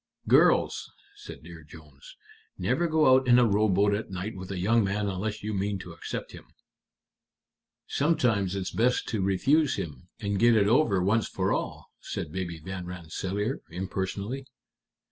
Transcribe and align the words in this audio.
"Girls," 0.27 0.91
said 1.15 1.43
Dear 1.43 1.61
Jones, 1.61 2.15
"never 2.57 2.87
go 2.87 3.13
out 3.13 3.27
in 3.27 3.37
a 3.37 3.45
rowboat 3.45 3.93
at 3.93 4.09
night 4.09 4.35
with 4.35 4.49
a 4.49 4.57
young 4.57 4.83
man 4.83 5.07
unless 5.07 5.43
you 5.43 5.53
mean 5.53 5.77
to 5.77 5.93
accept 5.93 6.31
him." 6.31 6.45
"Sometimes 7.85 8.55
it's 8.55 8.71
best 8.71 9.07
to 9.09 9.21
refuse 9.21 9.75
him, 9.75 10.07
and 10.19 10.39
get 10.39 10.55
it 10.55 10.67
over 10.67 11.03
once 11.03 11.27
for 11.27 11.53
all," 11.53 11.91
said 11.99 12.31
Baby 12.31 12.57
Van 12.59 12.87
Rensselaer, 12.87 13.61
impersonally. 13.69 14.47